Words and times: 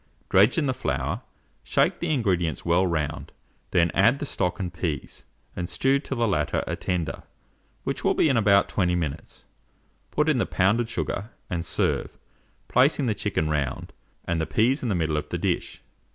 Dredge 0.29 0.57
in 0.57 0.65
the 0.65 0.73
flour, 0.73 1.21
shake 1.61 1.99
the 1.99 2.09
ingredients 2.11 2.65
well 2.65 2.87
round, 2.87 3.31
then 3.69 3.91
add 3.93 4.17
the 4.17 4.25
stock 4.25 4.59
and 4.59 4.73
peas, 4.73 5.25
and 5.55 5.69
stew 5.69 5.99
till 5.99 6.17
the 6.17 6.27
latter 6.27 6.63
are 6.65 6.75
tender, 6.75 7.21
which 7.83 8.03
will 8.03 8.15
be 8.15 8.27
in 8.27 8.35
about 8.35 8.67
20 8.67 8.95
minutes; 8.95 9.45
put 10.09 10.27
in 10.27 10.39
the 10.39 10.47
pounded 10.47 10.89
sugar, 10.89 11.29
and 11.51 11.63
serve, 11.63 12.17
placing 12.67 13.05
the 13.05 13.13
chicken 13.13 13.47
round, 13.47 13.93
and 14.25 14.41
the 14.41 14.47
peas 14.47 14.81
in 14.81 14.89
the 14.89 14.95
middle 14.95 15.17
of 15.17 15.29
the 15.29 15.37
dish. 15.37 15.83